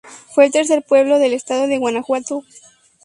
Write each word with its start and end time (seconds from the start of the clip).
Fue 0.33 0.47
el 0.47 0.51
tercer 0.51 0.81
pueblo 0.81 1.19
del 1.19 1.31
Estado 1.35 1.67
de 1.67 1.77
Guanajuato. 1.77 2.43